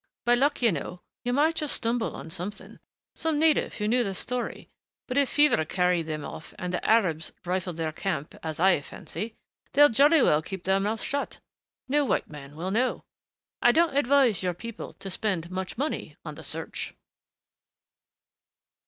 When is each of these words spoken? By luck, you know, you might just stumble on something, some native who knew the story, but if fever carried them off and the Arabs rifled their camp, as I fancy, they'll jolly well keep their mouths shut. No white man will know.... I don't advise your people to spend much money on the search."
By 0.25 0.33
luck, 0.33 0.63
you 0.63 0.71
know, 0.71 1.01
you 1.23 1.31
might 1.31 1.53
just 1.53 1.75
stumble 1.75 2.15
on 2.15 2.31
something, 2.31 2.79
some 3.13 3.37
native 3.37 3.75
who 3.75 3.87
knew 3.87 4.03
the 4.03 4.15
story, 4.15 4.67
but 5.07 5.15
if 5.15 5.29
fever 5.29 5.63
carried 5.63 6.07
them 6.07 6.25
off 6.25 6.55
and 6.57 6.73
the 6.73 6.83
Arabs 6.83 7.33
rifled 7.45 7.77
their 7.77 7.91
camp, 7.91 8.33
as 8.41 8.59
I 8.59 8.81
fancy, 8.81 9.35
they'll 9.73 9.89
jolly 9.89 10.23
well 10.23 10.41
keep 10.41 10.63
their 10.63 10.79
mouths 10.79 11.03
shut. 11.03 11.39
No 11.87 12.03
white 12.03 12.27
man 12.27 12.55
will 12.55 12.71
know.... 12.71 13.03
I 13.61 13.71
don't 13.71 13.95
advise 13.95 14.41
your 14.41 14.55
people 14.55 14.93
to 14.93 15.11
spend 15.11 15.51
much 15.51 15.77
money 15.77 16.17
on 16.25 16.33
the 16.33 16.43
search." 16.43 16.95